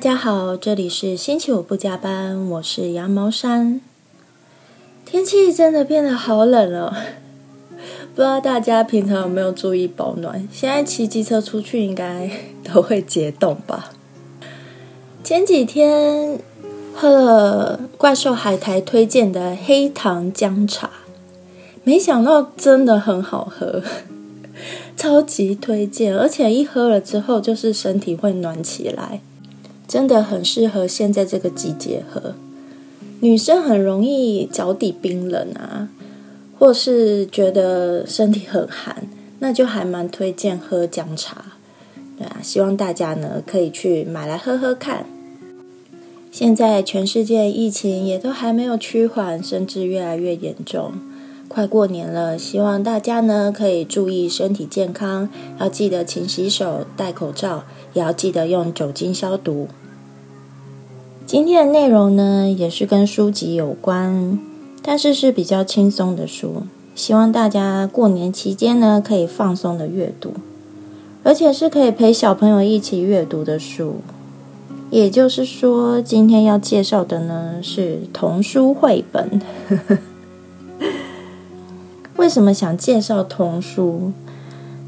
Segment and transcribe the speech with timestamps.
[0.00, 3.82] 大家好，这里是星期五不加班，我是羊毛衫。
[5.04, 6.96] 天气真的变得好冷了，
[8.16, 10.48] 不知道大家平常有没有注意保暖？
[10.50, 12.30] 现在骑机车出去应该
[12.64, 13.92] 都会结冻吧？
[15.22, 16.38] 前几天
[16.94, 20.88] 喝了怪兽海苔推荐的黑糖姜茶，
[21.84, 23.82] 没想到真的很好喝，
[24.96, 26.16] 超级推荐！
[26.16, 29.20] 而且一喝了之后，就是身体会暖起来。
[29.90, 32.34] 真的很适合现在这个季节喝。
[33.18, 35.88] 女生很容易脚底冰冷啊，
[36.56, 39.08] 或是觉得身体很寒，
[39.40, 41.56] 那就还蛮推荐喝姜茶。
[42.16, 45.04] 对啊，希望大家呢可以去买来喝喝看。
[46.30, 50.92] 现在全世界疫情也都还没有趋缓，甚至越来越严重。
[51.48, 59.66] 快过年了，希望大家呢可以注意身体健康，要记得勤洗手、戴口罩，也要记得用酒精消毒。
[61.30, 64.36] 今天的内容呢，也是跟书籍有关，
[64.82, 66.64] 但是是比较轻松的书。
[66.96, 70.32] 希望大家过年期间呢，可以放松的阅读，
[71.22, 73.98] 而且是可以陪小朋友一起阅读的书。
[74.90, 79.40] 也就是说，今天要介绍的呢是童书绘本。
[82.18, 84.10] 为什么想介绍童书？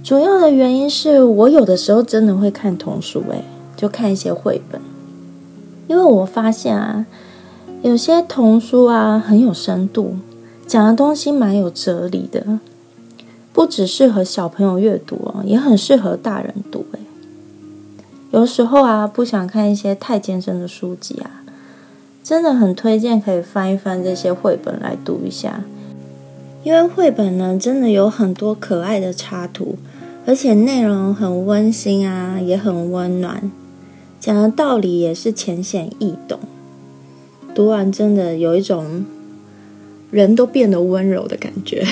[0.02, 3.44] 主要的原因是我有的时候真的会看童书，诶，
[3.76, 4.80] 就看一些绘本。
[5.92, 7.04] 因为我发现啊，
[7.82, 10.16] 有些童书啊很有深度，
[10.66, 12.60] 讲的东西蛮有哲理的，
[13.52, 16.86] 不只适合小朋友阅读哦，也很适合大人读。
[16.92, 17.00] 诶，
[18.30, 21.44] 有时候啊，不想看一些太艰深的书籍啊，
[22.24, 25.60] 真的很推荐可以翻一翻这些绘本来读一下。
[26.64, 29.76] 因为绘本呢，真的有很多可爱的插图，
[30.24, 33.52] 而且内容很温馨啊，也很温暖。
[34.22, 36.38] 讲的道理也是浅显易懂，
[37.52, 39.04] 读完真的有一种
[40.12, 41.84] 人都变得温柔的感觉。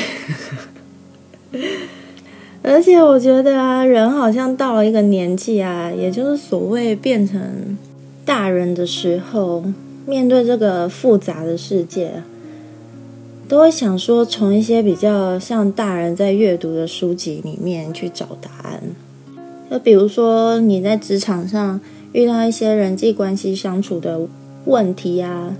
[2.63, 7.77] 而且我觉得啊，人好像到了一个年纪啊，也就是所谓变成
[8.25, 9.65] 大人的时候，
[10.07, 12.23] 面对这个复杂的世界，
[13.49, 18.81] 都会想说从一些比较像大人在阅读的书籍里面去找答案。
[19.69, 21.81] 就比如说你在职场上。
[22.13, 24.21] 遇到一些人际关系相处的
[24.65, 25.55] 问题啊，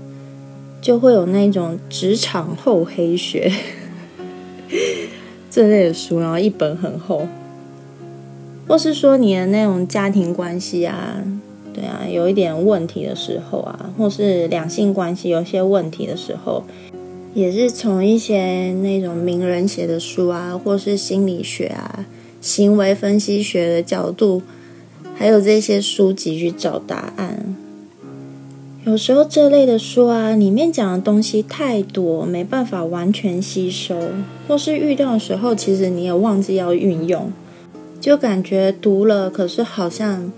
[0.81, 3.49] 就会有那种职场厚黑学
[5.49, 7.27] 这类的书，然后一本很厚，
[8.67, 11.23] 或是说你的那种家庭关系啊，
[11.73, 16.65] 对啊，有一点问题的时候啊，或是两性关系有些问题的时候，
[17.33, 22.05] 也是从一些那种名人写的书啊，或是心理学啊、
[22.41, 24.41] 行为分析学的角度。
[25.15, 27.55] 还有这些书籍去找答案，
[28.85, 33.95] 有时候这类的书啊，里面讲的东西太多，没办法完全吸收，
[34.47, 37.31] 或是遇到的时候，其实你也忘记要运用，
[37.99, 40.31] 就感觉读了，可是好像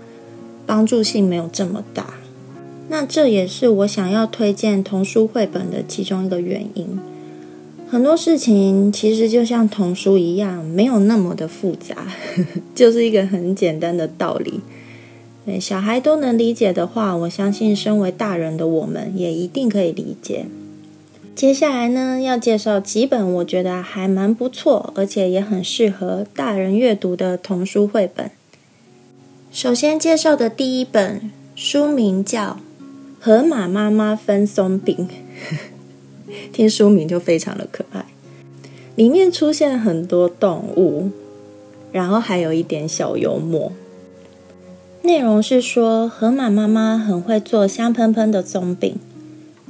[0.66, 2.14] 帮助性没有这么大。
[2.88, 7.00] 那这也是我想要推荐童书绘本的其中一个原因。
[7.94, 12.08] 很多事情其实就像童书一样，没有那么的复杂，
[12.74, 14.58] 就是一个很简单的道理。
[15.60, 20.46] 小孩都能理解的话，我相信身为大人的我们也一定可以理解。
[21.36, 28.28] 接下来呢，要介绍几本我觉得还蛮不错，而且也很适合大人阅读的童书绘本。
[29.52, 32.58] 首先介绍的第一本书名叫
[33.24, 35.08] 《河马妈妈分松饼》。
[36.52, 38.06] 听书名就非常的可爱，
[38.96, 41.10] 里面出现很多动物，
[41.92, 43.72] 然后还有一点小幽默。
[45.02, 48.96] 内容是说，河马妈妈很会做香喷喷的松饼，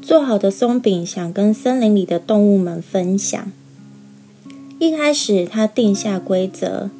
[0.00, 3.50] 做好的松饼想跟森林里的动物们分享。
[4.78, 6.90] 一开始，他定下规则，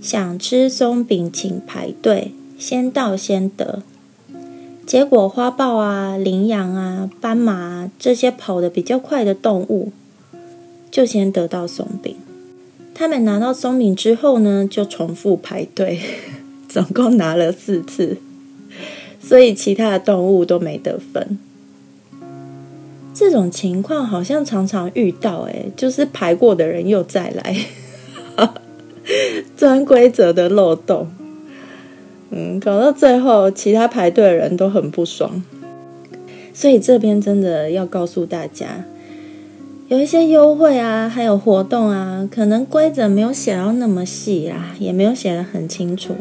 [0.00, 3.82] 想吃松饼请排队，先到先得。
[4.92, 9.90] 结果，花豹啊、羚羊啊、斑马啊这些跑得比较快的动物，
[10.90, 12.14] 就先得到松饼。
[12.94, 15.98] 他们拿到松饼之后呢，就重复排队，
[16.68, 18.18] 总共拿了四次，
[19.18, 21.38] 所以其他的动物都没得分。
[23.14, 27.56] 这种情况好像常常遇到，哎，就是排过的人又再来，
[29.56, 31.08] 钻规则的漏洞。
[32.34, 35.42] 嗯，搞到最后，其他排队的人都很不爽，
[36.54, 38.86] 所以这边真的要告诉大家，
[39.88, 46.14] 有一些优惠啊，还有活动啊，可能规则没有写到那么细啊，也没有写的很清楚。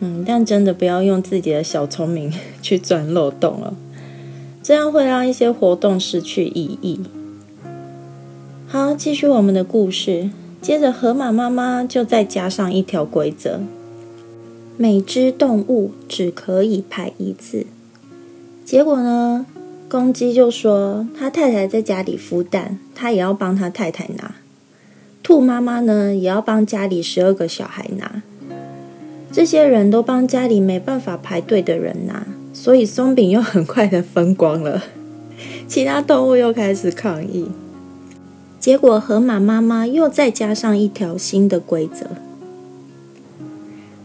[0.00, 2.30] 嗯，但真的不要用自己的小聪明
[2.60, 3.74] 去钻漏洞了，
[4.62, 7.00] 这样会让一些活动失去意义。
[8.66, 10.28] 好，继续我们的故事。
[10.60, 13.60] 接着，河马妈妈就再加上一条规则：
[14.82, 17.66] 每只动物只可以排一次。
[18.64, 19.44] 结果呢，
[19.90, 24.36] 公鸡就说他太太在家里孵蛋，他也要帮他太太拿。
[25.22, 28.22] 兔妈妈呢，也要帮家里十二个小孩拿。
[29.30, 34.82] 这些人都帮家里没办法排队的人拿，所以松饼又很快的分光了。
[35.68, 37.50] 其他动物又开始抗议，
[38.58, 42.06] 结果河马妈妈又再加上一条新的规则：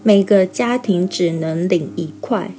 [0.08, 2.52] 每个家庭只能领一块。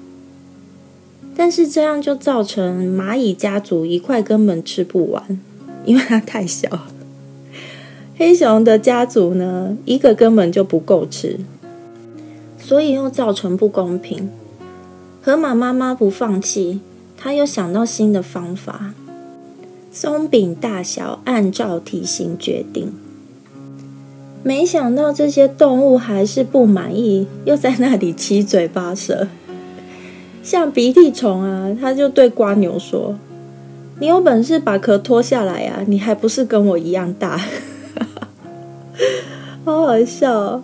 [1.37, 5.39] 但是这样就造成蚂蚁家族一块根本吃不完，
[5.85, 6.89] 因为它太小。
[8.17, 11.39] 黑熊的家族呢，一个根本就不够吃。
[12.59, 14.29] 所以又造成不公平。
[15.23, 16.81] 河马妈妈不放弃，
[17.17, 18.93] 她又想到新的方法。
[19.93, 22.93] 松饼大小按照体型决定。
[24.47, 29.27] 没想到这些动物还是不满意，又在那里七嘴八舌。
[30.41, 33.17] 像鼻涕虫啊，他就对瓜牛说
[33.99, 35.83] ：“你有本事把壳脱下来啊！
[35.89, 37.41] 你还不是跟我一样大？”
[39.67, 40.63] 好好笑。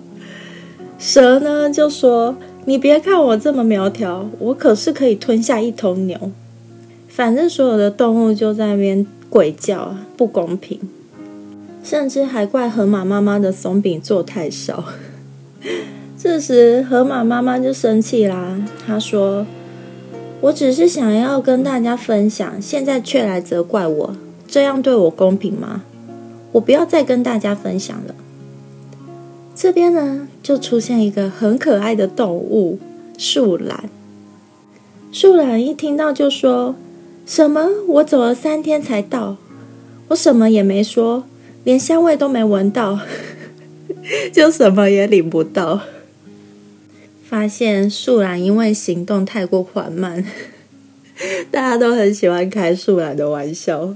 [0.96, 2.36] 蛇呢就说
[2.66, 6.30] ：“你别看我这么苗条，我可是可以吞下一头牛。”
[7.10, 10.78] 反正所有的动物就在那边鬼叫啊，不公平，
[11.82, 14.84] 甚至还怪河马妈妈的松饼做太少。
[16.16, 19.46] 这时河马妈妈就生气啦，她说
[20.42, 25.82] ：“我只是想要跟大家分享，现在却来责怪我，这样对我公平吗？
[26.52, 28.14] 我不要再跟大家分享了。”
[29.54, 32.78] 这边呢，就出现一个很可爱的动物——
[33.18, 33.90] 树懒。
[35.10, 36.74] 树懒一听到就说
[37.26, 37.68] ：“什么？
[37.86, 39.36] 我走了三天才到，
[40.08, 41.24] 我什么也没说，
[41.64, 43.00] 连香味都没闻到，
[44.32, 45.80] 就什么也领不到。”
[47.24, 50.22] 发现树懒因为行动太过缓慢，
[51.50, 53.94] 大家都很喜欢开树懒的玩笑。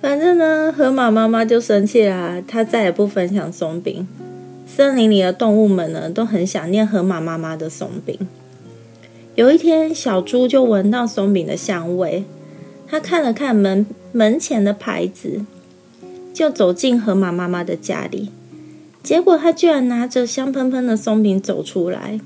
[0.00, 4.06] 反正呢，河马妈妈就生气啦，她再也不分享松饼。
[4.64, 8.16] 森林里的动物们呢，都很想念河马妈妈的松饼。
[9.34, 12.24] 有一天，小猪就闻到松饼的香味，
[12.86, 15.44] 他看了看门门前的牌子，
[16.36, 18.28] 就走进河马妈妈的家里。
[19.02, 22.20] 结果，他居然拿着香喷喷的松饼走出来。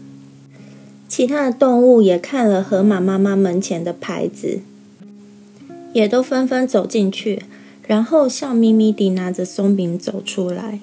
[1.07, 4.63] 其他的动物也看了河马妈妈门前的牌子，
[5.93, 7.45] 也都纷纷走进去。
[7.87, 10.81] 然后笑眯眯地拿着松饼走出来。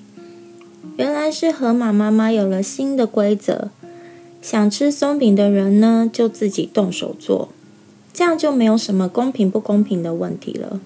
[0.96, 3.72] 原来是河马妈妈有了新的规则：
[4.42, 7.50] 想吃松饼的人呢，就自己动手做，
[8.14, 10.80] 这样就没有什么公平不公平的问题了。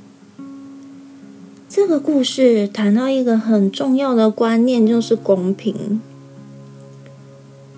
[1.73, 6.01] 这个故事谈到一个很重要的观念，就是公平。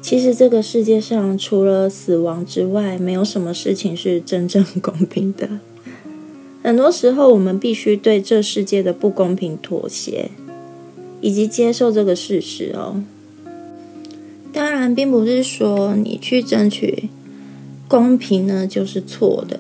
[0.02, 5.48] 其实这个世界上除了死亡之外，没有什么事情是真正公平的。
[6.64, 10.32] 很多时候，我们必须对这世界的不公平妥协，
[11.22, 13.04] 以及接受这个事实哦。
[14.52, 17.10] 当然，并不是说你去争取
[17.88, 19.60] 公平呢就是错的，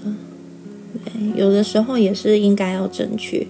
[1.35, 3.49] 有的时候也是应该要争取。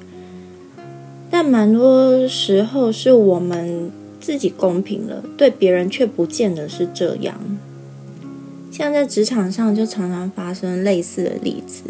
[1.43, 7.39] 蛮多时候是我们自己公平了，对别人却不见得是这样。
[8.71, 11.83] 像在职场上，就常常发生类似的例子。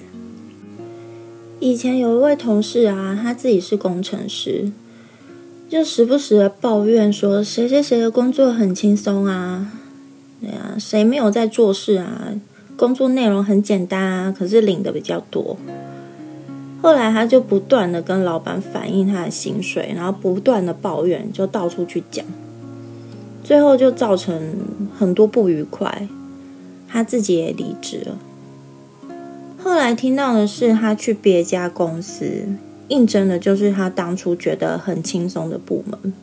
[1.60, 4.72] 以前有一位同事啊，他自己是工程师，
[5.70, 9.72] 就时不时的抱怨说谁谁谁的工作很轻松啊，
[10.42, 12.34] 对啊，谁没有在做事啊？
[12.76, 15.56] 工作内容很简单啊，可是领的比较多。
[16.84, 22.26] 后来他就不断的跟老板反映他的薪水，然后不断的抱怨，就到处去讲，
[23.42, 24.58] 最后就造成
[25.00, 26.10] 很多不愉快，
[26.90, 28.18] 他自己也离职了。
[29.58, 32.50] 后来听到的是，他去别家公司
[32.90, 36.14] 应征的，就是他当初觉得很轻松的部门，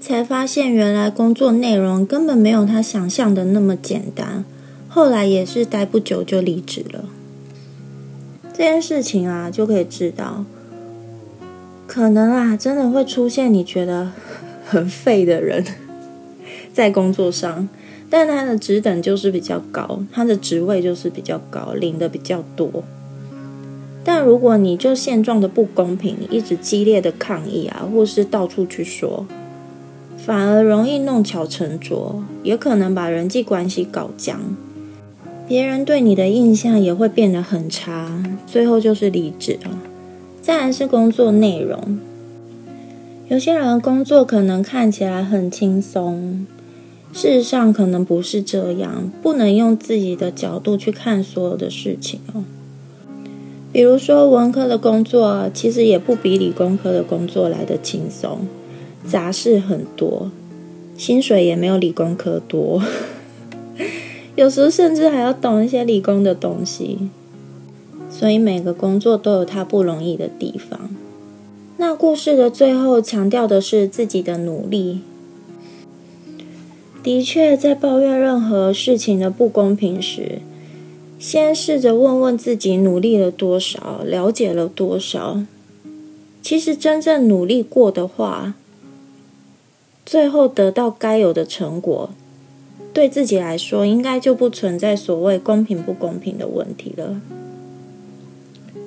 [0.00, 4.44] 才发现原来工作内容根本没有他想象的那么简单。
[4.88, 7.06] 后来也是待不久就离职了。
[8.62, 10.44] 这件事情啊，就可以知道，
[11.88, 14.12] 可能啊，真的会出现你觉得
[14.64, 15.64] 很废的人，
[16.72, 17.68] 在工作上。
[18.08, 22.84] 但他的职等就是比较高，他的职位就是比较高，领的比较多。
[24.04, 29.26] 但如果你就现状的不公平，一直激烈的抗议啊，或是到处去说，
[30.16, 34.38] 反而容易弄巧成拙，也可能把人际关系搞僵，
[35.48, 39.78] 别人对你的印象也会变得很差，最后就是离职了。
[40.40, 41.98] 再来是工作内容，
[43.28, 46.46] 有些人工作可能看起来很轻松，
[47.12, 52.44] 事实上可能不是这样，不能用自己的角度去看所有的事情哦。
[53.72, 58.40] 比如说文科的工作，其实也不比理工科的工作来的轻松，
[59.04, 60.30] 杂事很多，
[60.96, 62.82] 薪水也没有理工科多，
[64.36, 67.10] 有时候甚至还要懂一些理工的东西。
[68.10, 70.90] 所以每个工作都有它不容易的地方。
[71.78, 75.00] 那故事的最后强调的是自己的努力。
[77.02, 80.40] 的确，在抱怨任何事情的不公平时，
[81.18, 85.42] 先试着问问自己努力了多少，了解了多少。
[86.42, 88.54] 其实真正努力过的话，
[90.04, 92.10] 最后得到该有的成果，
[92.92, 97.20] 对自己来说，应该就不存在所谓公平不公平的问题了。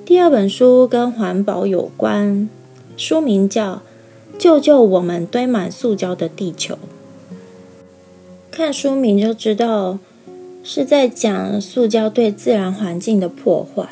[0.04, 2.48] 第二本书跟环保有关，
[2.96, 3.82] 书名叫
[4.38, 6.74] 《救救我们堆满塑胶的地球》。
[8.52, 9.98] 看书名就知道
[10.62, 13.88] 是在讲塑胶对自然环境的破坏。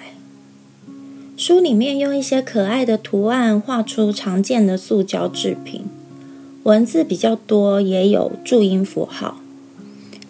[1.37, 5.87] 书里面用一些可爱的图案画出常见的塑胶制品，
[6.62, 9.38] 文字比较多，也有注音符号，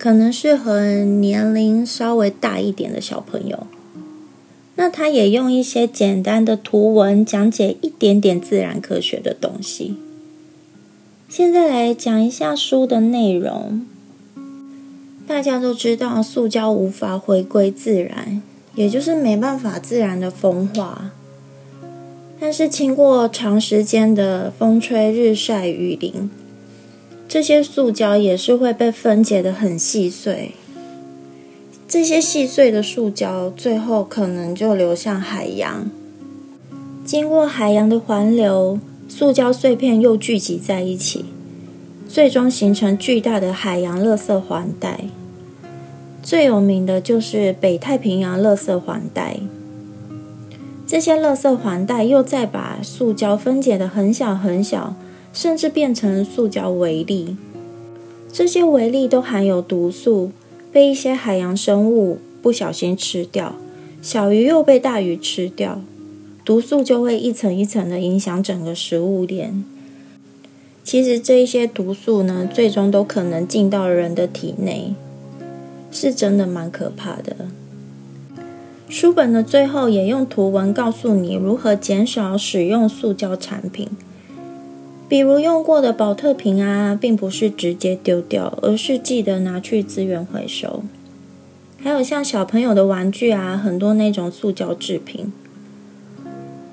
[0.04, 3.66] 可能适合年龄稍微大一点的小朋友。
[4.76, 9.96] 那他也用一些简单的图文讲解一点点自然科学的东西。
[11.26, 13.86] 现在来讲一下书的内容。
[15.26, 18.42] 大家都知道，塑胶无法回归自然，
[18.74, 21.12] 也就是没办法自然的风化。
[22.38, 26.28] 但是经过长时间的风吹日晒雨淋，
[27.28, 30.52] 这些塑胶也是会被分解的很细碎。
[31.86, 35.90] 这些细碎的塑胶最后可能就流向海洋，
[37.04, 38.78] 经过海洋的环流，
[39.08, 41.26] 塑胶碎片又聚集在一起，
[42.08, 45.00] 最终形成巨大的海洋垃圾环带。
[46.22, 49.36] 最有名的就是北太平洋垃圾环带。
[50.86, 54.96] 这些垃圾环带又再把塑胶分解的很小很小，
[55.34, 57.36] 甚至变成塑胶微粒。
[58.32, 60.32] 这些微粒都含有毒素。
[60.72, 63.54] 被一些海洋生物不小心吃掉，
[64.02, 65.80] 小鱼又被大鱼吃掉，
[66.44, 69.64] 毒素就会一层一层的影响整个食物链。
[70.82, 74.94] 其实这一些毒素呢，最终都可能进到人的体内，
[75.92, 77.36] 是真的蛮可怕的。
[78.88, 83.88] 书本的最后也用图文告诉你如何减少使用塑胶产品。
[85.08, 90.82] 比如用过的保特瓶啊，并不是直接丢掉，而是记得拿去资源回收。
[91.82, 95.30] 还有像小朋友的玩具啊，很多那种塑胶制品，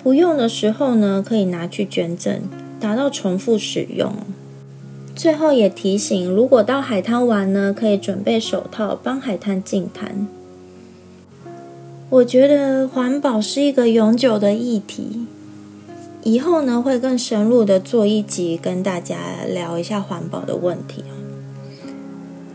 [0.02, 2.40] 不用的时候呢，可以拿去捐赠，
[2.80, 4.14] 达到重复使用。
[5.14, 10.26] 最后也提醒，如果到海滩玩呢，可以准备手套，帮海滩净滩。
[12.10, 15.28] 我觉得环保是一个永久的议题。
[16.24, 21.04] 以后呢，会更深入的做一集，跟大家聊一下环保的问题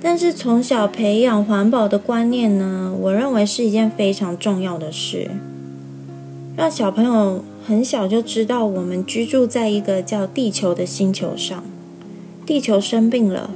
[0.00, 5.30] 但是从小培养环保的观念呢，我认为是一件非常重要的事。
[6.56, 11.64] 让小朋友很小就知道，我们居住在一个叫地球的星球上，
[12.46, 13.50] 地球生病了，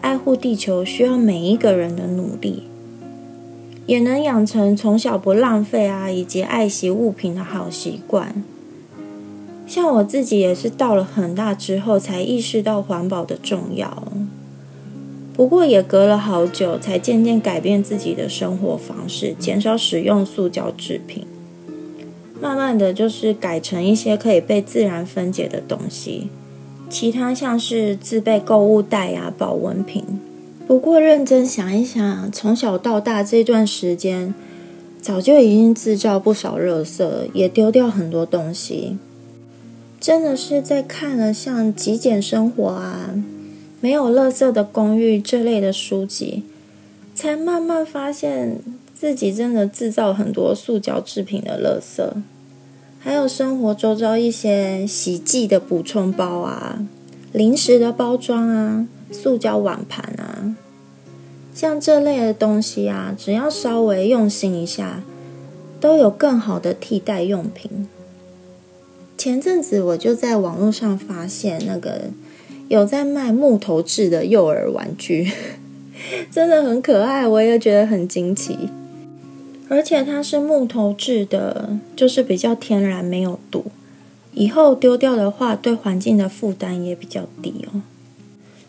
[0.00, 2.62] 爱护地球需要每一个人的努力，
[3.86, 8.42] 也能养成从小不浪费啊，以及爱惜物品的好习惯。
[9.72, 14.12] 像我自己也是到了很大之后才意识到环保的重要，
[15.32, 21.26] 不过也隔了好久才渐渐改变自己的生活方式，减少使用塑胶制品，
[22.38, 26.28] 慢慢的就是改成一些可以被自然分解的东西，
[26.90, 30.04] 其他像是自备购物袋啊、保温瓶。
[30.66, 34.34] 不过认真想一想，从小到大这段时间，
[35.00, 38.98] 早就已经制造不少垃圾，也丢掉很多东西。
[40.02, 43.14] 真的是在看了像极简生活啊、
[43.80, 46.42] 没有垃圾的公寓这类的书籍，
[47.14, 48.58] 才慢慢发现
[48.92, 52.04] 自己真的制造很多塑胶制品的垃圾，
[52.98, 56.84] 还有生活周遭一些洗剂的补充包啊、
[57.30, 60.56] 零食的包装啊、塑胶碗盘啊，
[61.54, 65.04] 像这类的东西啊，只要稍微用心一下，
[65.78, 67.86] 都有更好的替代用品。
[69.22, 72.10] 前阵子我就在网络上发现，那个
[72.66, 75.30] 有在卖木头制的幼儿玩具，
[76.28, 78.68] 真的很可爱，我也觉得很惊奇。
[79.68, 83.66] 而且它是木头制的，就是比较天然，没有毒。
[84.32, 87.82] 以后丢掉的话，对环境的负担也比较低哦。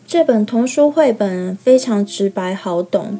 [0.05, 3.17] 这本童书绘本非常直白好懂，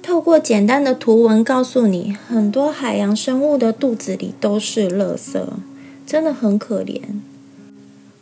[0.00, 5.40] 透过简单的图文告诉你，很多海洋生物的肚子里都是垃圾，
[6.10, 7.00] 真的很可怜。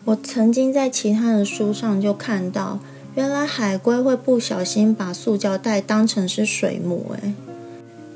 [0.04, 2.80] 我曾经在其他的书上就看到，
[3.14, 7.32] 原来海龟会不小心把塑胶袋当成是水母，诶，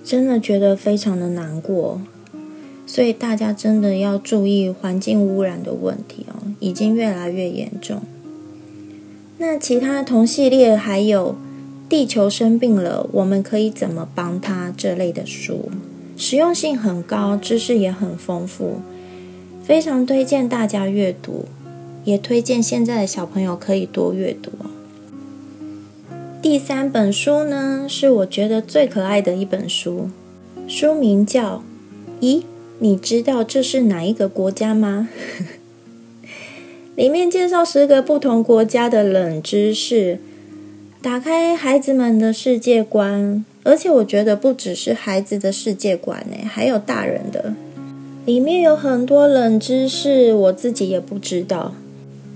[0.05, 2.02] 真的觉得非常的难过，
[2.87, 8.02] 所以大家真的要注意环境污染的问题哦，已经越来越严重。
[9.38, 11.35] 那其他同系列还有
[11.88, 15.71] 《地球生病了，我们可以怎么帮它》这类的书，
[16.19, 18.83] 实用性很高，知识也很丰富，
[19.64, 21.45] 非常推荐大家阅读，
[22.04, 24.50] 也推荐现在的小朋友可以多阅读。
[26.42, 30.11] 第三本书呢，是我觉得最可爱的一本书，
[30.66, 31.62] 书名叫
[32.25, 32.42] 《咦，
[32.81, 35.09] 你知道这是哪一个国家吗？》
[36.97, 40.19] 里面介绍十个不同国家的冷知识，
[41.00, 47.54] 打开孩子们的世界观，而且我觉得不只是孩子的世界观呢，还有大人的。
[48.25, 51.75] 里面有很多冷知识，我自己也不知道。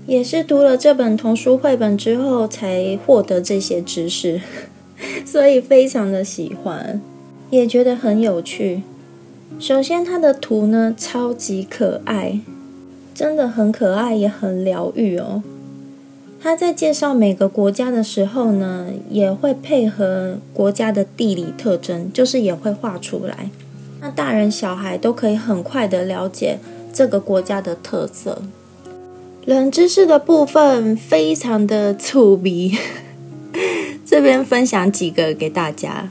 [0.05, 4.41] 也是读了这本童书绘本之后才获得这些知识，
[5.25, 7.01] 所以非常的喜欢，
[7.49, 8.83] 也觉得很有趣。
[9.59, 12.39] 首先，它的图呢超级可爱，
[13.13, 15.41] 真的很可爱，也很疗愈哦。
[16.39, 23.49] 他在介绍每个国家的时候呢，也会配合国家的地理特征，就是也会画出来，
[23.99, 26.59] 那大人小孩都可以很快的了解
[26.93, 28.41] 这个国家的特色。
[29.45, 32.77] 冷知识的部分非常的粗鄙，
[34.05, 36.09] 这边分享几个给大家。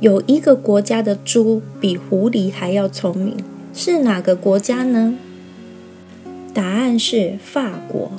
[0.00, 3.36] 有一个国家的猪比狐狸还要聪明，
[3.72, 5.14] 是哪个国家呢？
[6.52, 8.12] 答案是法国，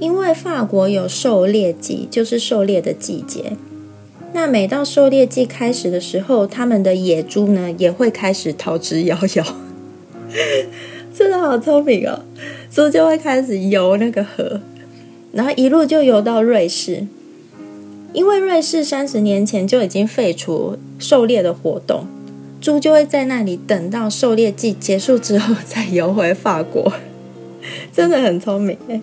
[0.00, 3.58] 因为法国有狩猎季，就是狩猎的季节。
[4.32, 9.44] 那每到狩猎季开始的时候，他们的野猪呢也会开始逃之夭夭。
[11.14, 12.20] 真的好聪明哦！
[12.70, 14.60] 猪就会开始游那个河，
[15.32, 17.06] 然后一路就游到瑞士。
[18.12, 22.06] 因为瑞士三十年前就已经废除狩猎的活动，
[22.60, 26.92] 猪就会在那里等到狩猎季结束之后再游回法国。
[27.92, 29.00] 真的很聪明哎！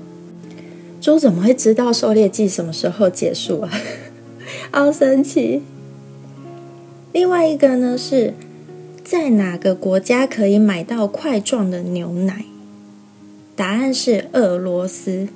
[1.02, 3.70] 猪怎么会知道狩猎季什么时候结束啊？
[4.72, 5.62] 好神奇！
[7.12, 8.34] 另外一个呢是。
[9.04, 12.46] 在哪个国家可以买到块状的牛奶？
[13.56, 15.28] 答案是俄罗斯，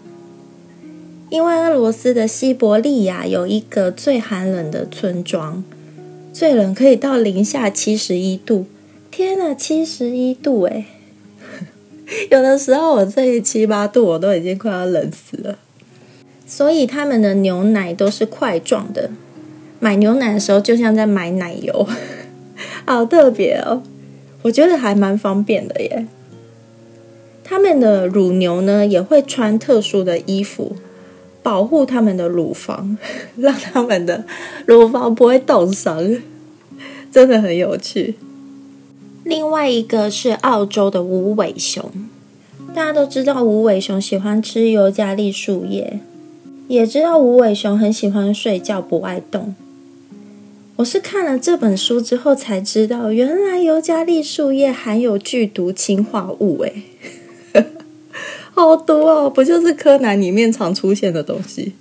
[1.29, 5.63] 因为俄罗斯的西伯利亚有一个最寒冷的村庄，
[6.33, 8.65] 最冷可以到零下七十一度。
[9.11, 10.87] 天呐，七十一度哎！
[12.31, 15.59] 有的时候我这里七八度，我都已经快要冷死了。
[16.49, 19.11] 所以他们的牛奶都是块状的，
[19.79, 21.87] 买牛奶的时候就像在买奶油。
[22.85, 23.83] 好特别哦，
[24.41, 26.07] 我觉得还蛮方便的耶。
[27.43, 30.75] 他们的乳牛呢也会穿特殊的衣服，
[31.43, 32.97] 保护他们的乳房，
[33.37, 34.25] 让他们的
[34.65, 36.17] 乳房不会冻伤，
[37.11, 38.15] 真的很有趣。
[39.23, 41.91] 另外一个是澳洲的无尾熊，
[42.73, 45.99] 大家都知道无尾熊喜欢吃尤加利树叶，
[46.69, 49.55] 也知道无尾熊很喜欢睡觉，不爱动。
[50.75, 56.83] 我是看了这本书之后才知道，原来尤加利树叶含有剧毒氰化物，哎，
[58.53, 59.27] 好毒哦！
[59.27, 61.73] 不就是柯南里面常出现的东西？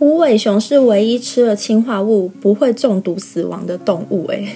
[0.00, 4.52] 无尾熊是唯一吃了氰化物不会中毒死亡的动物，哎，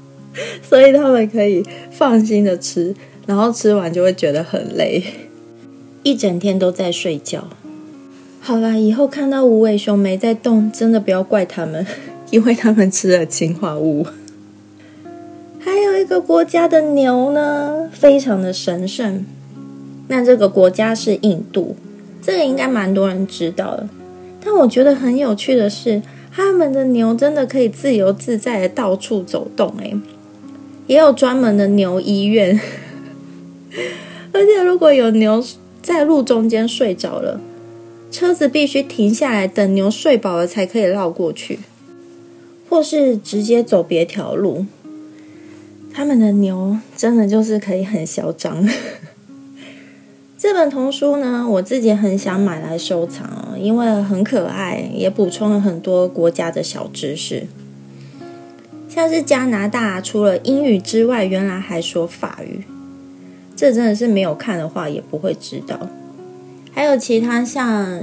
[0.66, 2.94] 所以他们可以放心的吃，
[3.26, 5.04] 然后吃完就会觉得很累，
[6.02, 7.50] 一整天都在睡觉。
[8.48, 11.84] 好啦，以后看到无尾熊没在动，真的不要怪他们。
[12.32, 14.06] 因为他们吃了氰化物。
[15.60, 19.26] 还有一个国家的牛呢，非常的神圣。
[20.06, 21.76] 那这个国家是印度，
[22.22, 23.86] 这个应该蛮多人知道的。
[24.42, 26.00] 但我觉得很有趣的是，
[26.32, 29.94] 他们的牛真的可以自由自在的到处走动，诶，
[30.86, 32.58] 也有专门的牛医院。
[34.32, 35.44] 而且如果有牛
[35.82, 37.38] 在路中间睡着了，
[38.10, 41.60] 车子必须停下来等牛睡饱了才可以绕过去。
[42.70, 44.66] 或是直接走别条路，
[45.90, 48.68] 他们的牛真的就是可以很嚣张。
[50.36, 57.46] 这本童书呢，我自己很想买来收藏，因为很可爱，也补充了很多国家的小知识。
[58.86, 62.64] 像是加拿大除了英语之外，原来还说法语，
[63.56, 65.88] 这真的是没有看的话也不会知道。
[66.78, 68.00] 还有其他像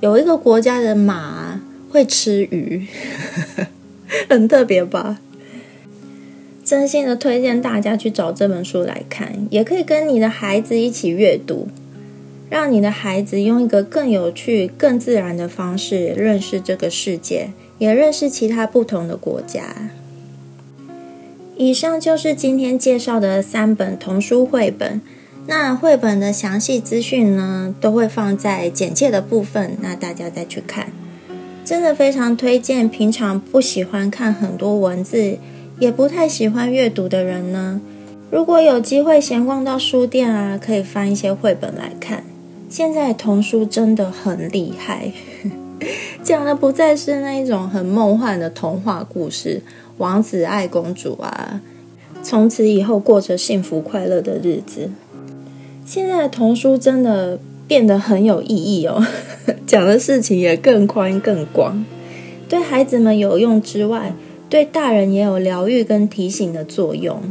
[0.00, 2.84] 有一个国家的马会吃鱼，
[4.28, 5.20] 很特别吧？
[6.64, 11.68] 真心的推荐大家去找这本书来看，也可以跟你的孩子一起阅读，
[12.50, 19.92] 让你的孩子用一个更有趣、更自然的方式认识这个世界，也认识其他不同的国家。
[21.56, 25.00] 以上就是今天介绍的三本童书绘本。
[25.50, 30.92] 那绘本的详细资讯呢，都会放在简介的部分，那大家再去看。
[31.64, 35.38] 真的非常推荐，平常不喜欢看很多文字。
[35.78, 37.80] 也不太喜欢阅读的人呢，
[38.30, 42.24] 如果有机会闲逛到书店啊，可以翻一些绘本来看。
[42.68, 45.10] 现在童书真的很厉害，
[46.22, 49.62] 讲的不再是那一种很梦幻的童话故事，
[49.96, 51.62] 王子爱公主啊，
[52.22, 54.90] 从此以后过着幸福快乐的日子。
[55.90, 59.02] 现在的童书真的变得很有意义哦，
[59.66, 61.82] 讲的事情也更宽更广，
[62.46, 64.12] 对孩子们有用之外。
[64.50, 67.22] 对大人也有疗愈跟提醒的作用。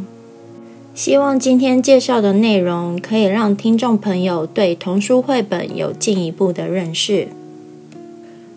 [0.96, 7.28] 希望今天介绍的内容可以让听众朋友对童书绘本有进一步的认识。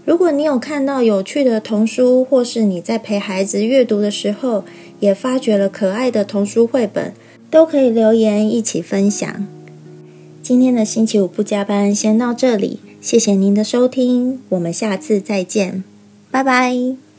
[0.06, 4.64] 如果你有看到有趣的童书，或是你在陪孩子阅读的时候
[5.00, 7.12] 也发掘了可爱的童书绘本，
[7.50, 9.46] 都可以留言一起分享。
[10.42, 15.84] 今天的星期五不加班先到这里，谢谢您的收听，我们下次再见，
[16.30, 17.09] 拜拜。